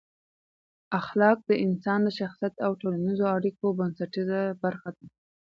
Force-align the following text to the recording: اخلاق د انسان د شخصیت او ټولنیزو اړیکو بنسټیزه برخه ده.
اخلاق 0.99 1.37
د 1.49 1.51
انسان 1.65 1.99
د 2.03 2.09
شخصیت 2.19 2.55
او 2.65 2.71
ټولنیزو 2.81 3.25
اړیکو 3.35 3.65
بنسټیزه 3.79 4.41
برخه 4.63 4.89
ده. 4.95 5.05